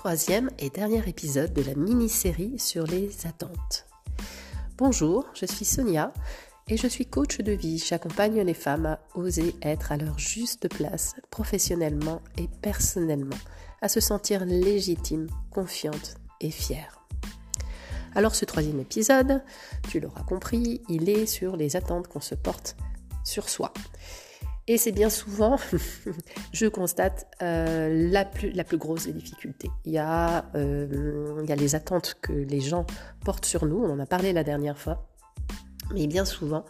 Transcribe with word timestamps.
troisième 0.00 0.48
et 0.58 0.70
dernier 0.70 1.06
épisode 1.06 1.52
de 1.52 1.60
la 1.60 1.74
mini-série 1.74 2.58
sur 2.58 2.86
les 2.86 3.10
attentes. 3.26 3.84
Bonjour, 4.78 5.26
je 5.34 5.44
suis 5.44 5.66
Sonia 5.66 6.14
et 6.68 6.78
je 6.78 6.86
suis 6.86 7.04
coach 7.04 7.36
de 7.36 7.52
vie. 7.52 7.76
J'accompagne 7.76 8.40
les 8.40 8.54
femmes 8.54 8.86
à 8.86 9.00
oser 9.14 9.54
être 9.60 9.92
à 9.92 9.98
leur 9.98 10.18
juste 10.18 10.74
place 10.74 11.16
professionnellement 11.30 12.22
et 12.38 12.48
personnellement, 12.62 13.36
à 13.82 13.90
se 13.90 14.00
sentir 14.00 14.46
légitime, 14.46 15.26
confiante 15.50 16.14
et 16.40 16.50
fière. 16.50 17.04
Alors 18.14 18.34
ce 18.34 18.46
troisième 18.46 18.80
épisode, 18.80 19.42
tu 19.90 20.00
l'auras 20.00 20.22
compris, 20.22 20.80
il 20.88 21.10
est 21.10 21.26
sur 21.26 21.58
les 21.58 21.76
attentes 21.76 22.08
qu'on 22.08 22.22
se 22.22 22.34
porte 22.34 22.74
sur 23.22 23.50
soi. 23.50 23.70
Et 24.70 24.78
c'est 24.78 24.92
bien 24.92 25.10
souvent, 25.10 25.58
je 26.52 26.66
constate, 26.68 27.26
euh, 27.42 28.08
la, 28.08 28.24
plus, 28.24 28.78
grosse 28.78 29.06
des 29.06 29.12
difficultés. 29.12 29.68
Il 29.84 29.92
y, 29.92 29.98
a, 29.98 30.44
euh, 30.54 31.40
il 31.42 31.50
y 31.50 31.52
a 31.52 31.56
les 31.56 31.74
attentes 31.74 32.16
que 32.22 32.32
les 32.32 32.60
gens 32.60 32.86
portent 33.24 33.46
sur 33.46 33.66
nous, 33.66 33.78
on 33.78 33.90
en 33.90 33.98
a 33.98 34.06
parlé 34.06 34.32
la 34.32 34.44
dernière 34.44 34.78
fois, 34.78 35.08
mais 35.92 36.06
bien 36.06 36.24
souvent, 36.24 36.64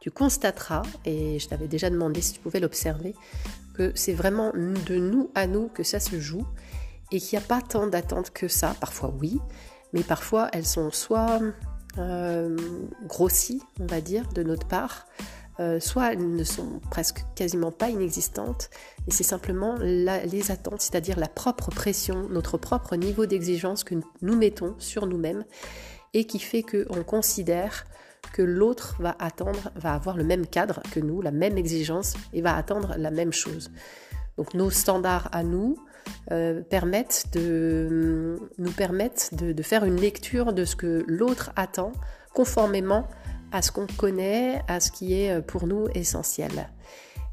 tu 0.00 0.10
constateras, 0.10 0.84
et 1.04 1.38
je 1.38 1.46
t'avais 1.46 1.68
déjà 1.68 1.90
demandé 1.90 2.22
si 2.22 2.32
tu 2.32 2.40
pouvais 2.40 2.60
l'observer, 2.60 3.14
que 3.74 3.92
c'est 3.94 4.14
vraiment 4.14 4.50
de 4.54 4.96
nous 4.96 5.30
à 5.34 5.46
nous 5.46 5.68
que 5.68 5.82
ça 5.82 6.00
se 6.00 6.18
joue, 6.18 6.46
et 7.12 7.20
qu'il 7.20 7.38
n'y 7.38 7.44
a 7.44 7.46
pas 7.46 7.60
tant 7.60 7.86
d'attentes 7.86 8.30
que 8.30 8.48
ça. 8.48 8.74
Parfois 8.80 9.14
oui, 9.20 9.38
mais 9.92 10.02
parfois 10.02 10.48
elles 10.54 10.64
sont 10.64 10.90
soit 10.90 11.40
euh, 11.98 12.56
grossies, 13.06 13.60
on 13.80 13.86
va 13.86 14.00
dire, 14.00 14.26
de 14.30 14.42
notre 14.42 14.66
part, 14.66 15.06
euh, 15.60 15.78
soit 15.80 16.12
elles 16.12 16.34
ne 16.34 16.44
sont 16.44 16.80
presque 16.90 17.24
quasiment 17.34 17.70
pas 17.70 17.88
inexistantes, 17.88 18.70
et 19.06 19.10
c'est 19.10 19.24
simplement 19.24 19.76
les 19.76 20.50
attentes, 20.50 20.80
c'est-à-dire 20.80 21.18
la 21.18 21.28
propre 21.28 21.70
pression, 21.70 22.28
notre 22.28 22.58
propre 22.58 22.96
niveau 22.96 23.26
d'exigence 23.26 23.84
que 23.84 23.94
nous 24.22 24.36
mettons 24.36 24.74
sur 24.78 25.06
nous-mêmes, 25.06 25.44
et 26.12 26.26
qui 26.26 26.38
fait 26.38 26.62
qu'on 26.62 27.02
considère 27.02 27.84
que 28.32 28.42
l'autre 28.42 28.96
va 28.98 29.14
attendre, 29.18 29.70
va 29.76 29.94
avoir 29.94 30.16
le 30.16 30.24
même 30.24 30.46
cadre 30.46 30.80
que 30.92 31.00
nous, 31.00 31.20
la 31.20 31.30
même 31.30 31.58
exigence, 31.58 32.14
et 32.32 32.40
va 32.40 32.56
attendre 32.56 32.94
la 32.98 33.10
même 33.10 33.32
chose. 33.32 33.70
Donc 34.36 34.54
nos 34.54 34.70
standards 34.70 35.28
à 35.32 35.44
nous 35.44 35.76
euh, 36.32 36.62
permettent 36.62 37.26
de, 37.32 38.38
nous 38.58 38.72
permettent 38.72 39.34
de 39.34 39.62
faire 39.62 39.84
une 39.84 39.96
lecture 39.96 40.52
de 40.52 40.64
ce 40.64 40.74
que 40.74 41.04
l'autre 41.06 41.52
attend 41.56 41.92
conformément 42.32 43.06
à 43.54 43.62
ce 43.62 43.70
qu'on 43.70 43.86
connaît, 43.86 44.62
à 44.66 44.80
ce 44.80 44.90
qui 44.90 45.14
est 45.14 45.30
euh, 45.30 45.40
pour 45.40 45.68
nous 45.68 45.86
essentiel. 45.94 46.68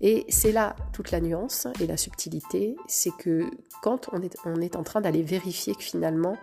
Et 0.00 0.26
c'est 0.28 0.50
là 0.50 0.74
toute 0.92 1.12
la 1.12 1.20
nuance 1.20 1.68
et 1.80 1.86
la 1.86 1.96
subtilité, 1.96 2.76
c'est 2.88 3.16
que 3.16 3.48
quand 3.82 4.10
on 4.12 4.20
est, 4.60 4.76
en 4.76 4.82
train 4.82 5.00
d'aller 5.00 5.22
vérifier 5.22 5.74
que 5.76 5.82
finalement 5.82 6.36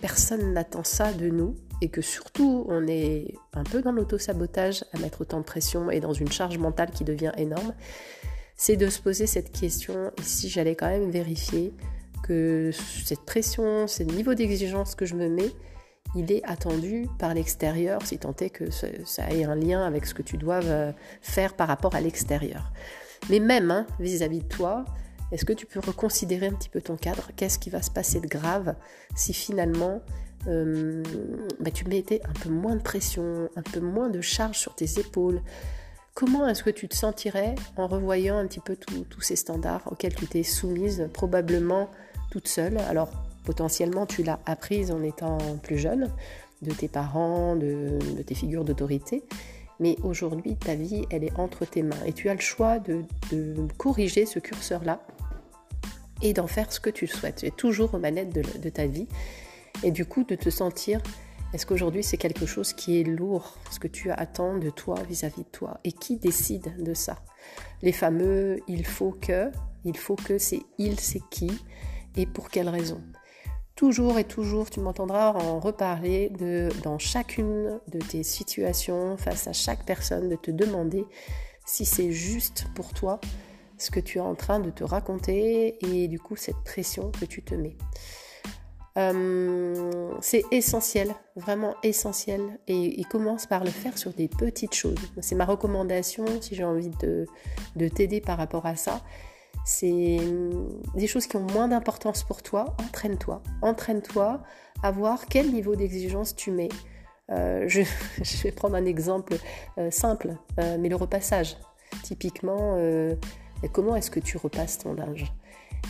personne 0.00 0.54
n'attend 0.54 0.82
ça 0.82 1.12
de 1.12 1.28
nous 1.28 1.56
et 1.82 1.90
que 1.90 2.00
surtout 2.00 2.64
on 2.68 2.86
est 2.86 3.34
un 3.52 3.64
peu 3.64 3.82
dans 3.82 3.92
l'auto-sabotage 3.92 4.84
à 4.94 4.98
mettre 4.98 5.20
autant 5.20 5.40
de 5.40 5.44
pression 5.44 5.90
et 5.90 6.00
dans 6.00 6.14
une 6.14 6.32
charge 6.32 6.56
mentale 6.56 6.90
qui 6.90 7.04
devient 7.04 7.32
énorme, 7.36 7.74
c'est 8.56 8.76
de 8.76 8.88
se 8.88 9.00
poser 9.00 9.26
cette 9.26 9.52
question 9.52 10.10
si 10.22 10.48
j'allais 10.48 10.74
quand 10.74 10.88
même 10.88 11.10
vérifier 11.10 11.74
que 12.22 12.70
cette 13.04 13.26
pression, 13.26 13.86
ce 13.86 14.02
niveau 14.02 14.32
d'exigence 14.32 14.94
que 14.94 15.04
je 15.04 15.14
me 15.14 15.28
mets, 15.28 15.52
il 16.14 16.30
est 16.32 16.44
attendu 16.44 17.06
par 17.18 17.34
l'extérieur, 17.34 18.00
si 18.04 18.18
tant 18.18 18.34
est 18.40 18.50
que 18.50 18.70
ça 18.70 19.30
ait 19.30 19.44
un 19.44 19.54
lien 19.54 19.84
avec 19.84 20.06
ce 20.06 20.14
que 20.14 20.22
tu 20.22 20.36
dois 20.38 20.62
euh, 20.64 20.92
faire 21.20 21.54
par 21.54 21.68
rapport 21.68 21.94
à 21.94 22.00
l'extérieur. 22.00 22.72
Mais 23.28 23.40
même 23.40 23.70
hein, 23.70 23.86
vis-à-vis 23.98 24.40
de 24.40 24.48
toi, 24.48 24.84
est-ce 25.32 25.44
que 25.44 25.52
tu 25.52 25.66
peux 25.66 25.80
reconsidérer 25.80 26.46
un 26.46 26.52
petit 26.52 26.68
peu 26.68 26.80
ton 26.80 26.96
cadre? 26.96 27.30
Qu'est-ce 27.36 27.58
qui 27.58 27.70
va 27.70 27.82
se 27.82 27.90
passer 27.90 28.20
de 28.20 28.28
grave 28.28 28.76
si 29.16 29.32
finalement 29.32 30.00
euh, 30.46 31.02
bah, 31.58 31.70
tu 31.72 31.84
mettais 31.86 32.20
un 32.24 32.32
peu 32.32 32.48
moins 32.48 32.76
de 32.76 32.82
pression, 32.82 33.48
un 33.56 33.62
peu 33.62 33.80
moins 33.80 34.08
de 34.08 34.20
charge 34.20 34.58
sur 34.58 34.74
tes 34.74 35.00
épaules? 35.00 35.42
Comment 36.14 36.48
est-ce 36.48 36.62
que 36.62 36.70
tu 36.70 36.88
te 36.88 36.94
sentirais 36.94 37.56
en 37.76 37.88
revoyant 37.88 38.38
un 38.38 38.46
petit 38.46 38.60
peu 38.60 38.76
tous 38.76 39.20
ces 39.20 39.36
standards 39.36 39.82
auxquels 39.90 40.14
tu 40.14 40.26
t'es 40.26 40.44
soumise 40.44 41.10
probablement 41.12 41.90
toute 42.30 42.48
seule? 42.48 42.78
Alors 42.88 43.10
potentiellement 43.46 44.04
tu 44.04 44.22
l'as 44.24 44.40
apprise 44.44 44.90
en 44.90 45.02
étant 45.02 45.38
plus 45.62 45.78
jeune, 45.78 46.12
de 46.62 46.72
tes 46.72 46.88
parents, 46.88 47.56
de, 47.56 47.98
tes 48.26 48.34
figures 48.34 48.64
d'autorité. 48.64 49.22
Mais 49.78 49.96
aujourd'hui, 50.02 50.56
ta 50.56 50.74
vie, 50.74 51.04
elle 51.10 51.22
est 51.22 51.38
entre 51.38 51.64
tes 51.64 51.82
mains. 51.82 52.02
Et 52.06 52.12
tu 52.12 52.28
as 52.28 52.34
le 52.34 52.40
choix 52.40 52.78
de, 52.78 53.04
corriger 53.78 54.26
ce 54.26 54.38
curseur-là 54.38 55.00
et 56.22 56.32
d'en 56.32 56.46
faire 56.46 56.72
ce 56.72 56.80
que 56.80 56.90
tu 56.90 57.06
souhaites. 57.06 57.36
Tu 57.36 57.46
es 57.46 57.50
toujours 57.50 57.94
aux 57.94 57.98
manettes 57.98 58.32
de, 58.32 58.68
ta 58.68 58.86
vie. 58.86 59.06
Et 59.82 59.90
du 59.90 60.06
coup 60.06 60.24
de 60.24 60.34
te 60.34 60.50
sentir, 60.50 61.00
est-ce 61.52 61.66
qu'aujourd'hui 61.66 62.02
c'est 62.02 62.16
quelque 62.16 62.46
chose 62.46 62.72
qui 62.72 63.00
est 63.00 63.04
lourd, 63.04 63.58
ce 63.70 63.78
que 63.78 63.88
tu 63.88 64.10
attends 64.10 64.56
de 64.56 64.70
toi 64.70 64.96
vis-à-vis 65.08 65.44
de 65.44 65.50
toi? 65.52 65.78
Et 65.84 65.92
qui 65.92 66.16
décide 66.16 66.82
de 66.82 66.94
ça? 66.94 67.18
Les 67.82 67.92
fameux 67.92 68.60
il 68.66 68.86
faut 68.86 69.12
que, 69.12 69.50
il 69.84 69.96
faut 69.96 70.16
que 70.16 70.38
c'est 70.38 70.62
il, 70.78 70.98
c'est 70.98 71.20
qui 71.30 71.52
et 72.16 72.24
pour 72.24 72.48
quelle 72.48 72.70
raison? 72.70 73.02
Toujours 73.76 74.18
et 74.18 74.24
toujours, 74.24 74.70
tu 74.70 74.80
m'entendras 74.80 75.32
en 75.32 75.60
reparler 75.60 76.32
dans 76.82 76.98
chacune 76.98 77.78
de 77.88 77.98
tes 77.98 78.22
situations, 78.22 79.16
face 79.16 79.46
à 79.46 79.52
chaque 79.52 79.84
personne, 79.84 80.28
de 80.30 80.36
te 80.36 80.50
demander 80.50 81.04
si 81.66 81.84
c'est 81.84 82.10
juste 82.10 82.66
pour 82.74 82.92
toi 82.94 83.20
ce 83.78 83.90
que 83.90 84.00
tu 84.00 84.18
es 84.18 84.22
en 84.22 84.34
train 84.34 84.58
de 84.58 84.70
te 84.70 84.82
raconter 84.82 85.76
et 85.84 86.08
du 86.08 86.18
coup 86.18 86.36
cette 86.36 86.56
pression 86.64 87.12
que 87.12 87.26
tu 87.26 87.42
te 87.42 87.54
mets. 87.54 87.76
Euh, 88.96 90.10
c'est 90.22 90.44
essentiel, 90.50 91.14
vraiment 91.34 91.74
essentiel, 91.82 92.40
et, 92.66 92.98
il 92.98 93.06
commence 93.06 93.44
par 93.44 93.62
le 93.62 93.70
faire 93.70 93.98
sur 93.98 94.10
des 94.14 94.26
petites 94.26 94.74
choses. 94.74 94.96
C'est 95.20 95.34
ma 95.34 95.44
recommandation 95.44 96.24
si 96.40 96.54
j'ai 96.54 96.64
envie 96.64 96.88
de 96.88 97.88
t'aider 97.88 98.22
par 98.22 98.38
rapport 98.38 98.64
à 98.64 98.74
ça 98.74 99.02
c'est 99.66 100.20
hum, 100.20 100.80
des 100.94 101.08
choses 101.08 101.26
qui 101.26 101.36
ont 101.36 101.46
moins 101.52 101.68
d'importance 101.68 102.22
pour 102.22 102.42
toi. 102.42 102.76
Entraîne-toi. 102.78 103.42
Entraîne-toi 103.62 104.40
à 104.82 104.90
voir 104.92 105.26
quel 105.26 105.52
niveau 105.52 105.74
d'exigence 105.74 106.36
tu 106.36 106.52
mets. 106.52 106.68
Euh, 107.30 107.64
je, 107.66 107.82
vais 108.44 108.52
prendre 108.52 108.76
un 108.76 108.84
exemple 108.84 109.34
euh, 109.78 109.90
simple, 109.90 110.36
euh, 110.60 110.76
mais 110.78 110.88
le 110.88 110.94
repassage. 110.96 111.56
Typiquement, 112.02 112.76
comment 113.72 113.96
est-ce 113.96 114.10
que 114.10 114.20
tu 114.20 114.36
repasses 114.36 114.78
ton 114.78 114.94
linge? 114.94 115.32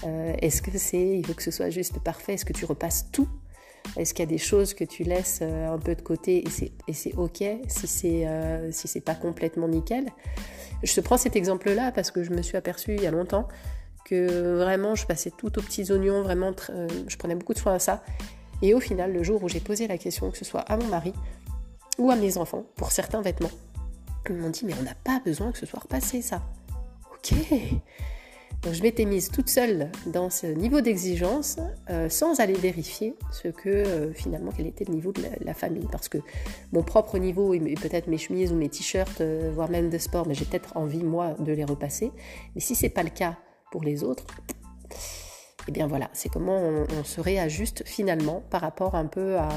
Est-ce 0.05 0.63
que 0.63 0.77
c'est, 0.79 1.19
il 1.19 1.27
faut 1.27 1.35
que 1.35 1.43
ce 1.43 1.51
soit 1.51 1.71
juste 1.71 1.99
parfait 2.01 2.35
Est-ce 2.35 2.45
que 2.45 2.53
tu 2.53 2.65
repasses 2.65 3.11
tout? 3.11 3.29
Est-ce 3.97 4.15
qu'il 4.15 4.25
y 4.25 4.29
a 4.29 4.31
des 4.31 4.39
choses 4.39 4.75
que 4.75 4.85
tu 4.85 5.05
laisses 5.05 5.43
un 5.43 5.79
peu 5.79 5.95
de 5.95 6.03
côté 6.03 6.45
et 6.87 6.93
c'est 6.93 7.15
ok 7.17 7.45
si 7.69 7.87
c'est 7.87 8.71
c'est 8.73 9.01
pas 9.01 9.15
complètement 9.15 9.69
nickel? 9.69 10.07
Je 10.83 10.95
te 10.95 11.01
prends 11.01 11.17
cet 11.17 11.37
exemple-là 11.37 11.93
parce 11.93 12.11
que 12.11 12.23
je 12.23 12.31
me 12.31 12.43
suis 12.43 12.57
aperçue 12.57 12.95
il 12.95 13.03
y 13.03 13.07
a 13.07 13.11
longtemps 13.11 13.49
que 14.07 14.57
vraiment 14.57 14.95
je 14.95 15.05
passais 15.05 15.33
tout 15.37 15.59
aux 15.59 15.63
petits 15.63 15.91
oignons, 15.91 16.23
vraiment 16.23 16.53
euh, 16.71 16.87
je 17.09 17.17
prenais 17.17 17.35
beaucoup 17.35 17.55
de 17.55 17.59
soin 17.59 17.75
à 17.75 17.79
ça. 17.79 18.03
Et 18.63 18.73
au 18.73 18.81
final, 18.81 19.13
le 19.13 19.23
jour 19.23 19.43
où 19.43 19.49
j'ai 19.49 19.61
posé 19.61 19.87
la 19.87 19.99
question, 19.99 20.31
que 20.31 20.39
ce 20.39 20.45
soit 20.45 20.61
à 20.61 20.77
mon 20.77 20.87
mari 20.87 21.13
ou 21.99 22.11
à 22.11 22.17
mes 22.17 22.39
enfants, 22.39 22.65
pour 22.77 22.93
certains 22.93 23.21
vêtements, 23.21 23.51
ils 24.29 24.37
m'ont 24.37 24.51
dit 24.51 24.65
mais 24.65 24.75
on 24.81 24.85
n'a 24.85 24.95
pas 24.95 25.21
besoin 25.25 25.51
que 25.51 25.59
ce 25.59 25.67
soit 25.67 25.81
repassé 25.81 26.23
ça. 26.23 26.43
Ok, 27.13 27.35
donc 28.67 28.75
je 28.75 28.83
m'étais 28.83 29.05
mise 29.05 29.31
toute 29.31 29.49
seule 29.49 29.91
dans 30.07 30.29
ce 30.29 30.49
niveau 30.49 30.81
d'exigence 30.81 31.59
euh, 31.89 32.09
sans 32.09 32.41
aller 32.41 32.55
vérifier 32.55 33.15
ce 33.31 33.47
que 33.47 33.69
euh, 33.69 34.13
finalement 34.13 34.51
quel 34.51 34.67
était 34.67 34.85
le 34.85 34.93
niveau 34.93 35.13
de 35.13 35.23
la, 35.41 35.55
famille. 35.55 35.87
Parce 35.93 36.09
que 36.09 36.19
mon 36.73 36.83
propre 36.83 37.19
niveau 37.19 37.55
et 37.55 37.61
peut-être 37.61 38.09
mes 38.09 38.19
chemises 38.19 38.51
ou 38.51 38.57
mes 38.57 38.69
t-shirts, 38.69 39.21
euh, 39.21 39.53
voire 39.55 39.71
même 39.71 39.89
de 39.89 39.99
sport, 39.99 40.27
mais 40.27 40.35
j'ai 40.35 40.45
peut-être 40.45 40.77
envie 40.77 41.05
moi 41.05 41.37
de 41.39 41.53
les 41.53 41.65
repasser. 41.65 42.11
Mais 42.57 42.61
si 42.61 42.75
c'est 42.75 42.89
pas 42.89 43.05
le 43.05 43.11
cas 43.11 43.37
pour 43.71 43.85
les 43.85 44.03
autres, 44.03 44.27
eh 45.69 45.71
bien 45.71 45.87
voilà, 45.87 46.11
c'est 46.13 46.29
comment 46.29 46.59
on, 46.59 47.05
se 47.05 47.21
réajuste 47.21 47.85
finalement 47.87 48.43
par 48.51 48.63
rapport 48.63 48.97
un 48.97 49.07
peu 49.07 49.37
à, 49.37 49.49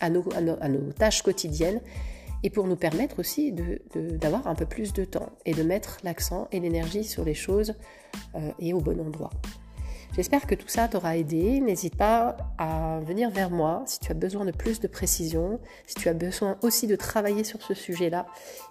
à 0.00 0.08
nos 0.08 0.92
tâches 0.98 1.20
quotidiennes 1.20 1.82
et 2.46 2.50
pour 2.50 2.68
nous 2.68 2.76
permettre 2.76 3.18
aussi 3.18 3.52
d'avoir 3.92 4.46
un 4.46 4.54
peu 4.54 4.66
plus 4.66 4.92
de 4.92 5.04
temps 5.04 5.32
et 5.44 5.52
de 5.52 5.64
mettre 5.64 5.98
l'accent 6.04 6.46
et 6.52 6.60
l'énergie 6.60 7.02
sur 7.02 7.24
les 7.24 7.34
choses 7.34 7.74
euh, 8.36 8.52
et 8.60 8.72
au 8.72 8.80
bon 8.80 9.00
endroit. 9.00 9.32
J'espère 10.14 10.46
que 10.46 10.54
tout 10.54 10.68
ça 10.68 10.86
t'aura 10.86 11.16
aidé. 11.16 11.58
N'hésite 11.58 11.96
pas 11.96 12.36
à 12.56 13.00
venir 13.00 13.30
vers 13.30 13.50
moi 13.50 13.82
si 13.86 13.98
tu 13.98 14.12
as 14.12 14.14
besoin 14.14 14.44
de 14.44 14.52
plus 14.52 14.78
de 14.78 14.86
précision, 14.86 15.58
si 15.88 15.96
tu 15.96 16.08
as 16.08 16.14
besoin 16.14 16.56
aussi 16.62 16.86
de 16.86 16.94
travailler 16.94 17.42
sur 17.42 17.60
ce 17.62 17.74
sujet-là. 17.74 18.26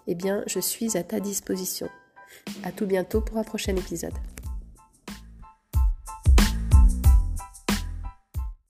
Eh 0.08 0.16
bien, 0.16 0.44
je 0.48 0.62
suis 0.62 0.96
à 0.96 1.04
ta 1.04 1.20
disposition. 1.20 1.90
À 2.64 2.72
tout 2.72 2.86
bientôt 2.86 3.20
pour 3.20 3.38
un 3.38 3.44
prochain 3.44 3.76
épisode. 3.76 4.14